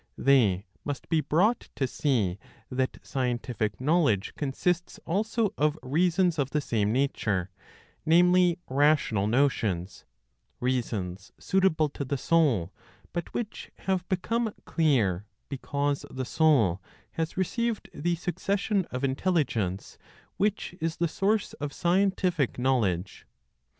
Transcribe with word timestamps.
They 0.17 0.65
must 0.83 1.09
be 1.09 1.21
brought 1.21 1.69
to 1.75 1.85
see 1.85 2.39
that 2.71 2.97
scientific 3.05 3.79
knowledge 3.79 4.33
consists 4.33 4.99
also 5.05 5.53
of 5.59 5.77
reasons 5.83 6.39
of 6.39 6.49
the 6.49 6.59
same 6.59 6.91
nature 6.91 7.51
(namely, 8.03 8.57
rational 8.67 9.27
notions), 9.27 10.05
reasons 10.59 11.31
suitable 11.39 11.87
to 11.89 12.03
the 12.03 12.17
soul, 12.17 12.73
but 13.13 13.31
which 13.35 13.69
have 13.85 14.09
become 14.09 14.51
clear, 14.65 15.27
because 15.49 16.03
the 16.09 16.25
soul 16.25 16.81
has 17.11 17.37
received 17.37 17.87
the 17.93 18.15
succession 18.15 18.85
of 18.85 19.03
intelligence 19.03 19.99
which 20.37 20.73
is 20.81 20.97
the 20.97 21.07
source 21.07 21.53
of 21.53 21.71
scientific 21.71 22.57
knowledge. 22.57 23.27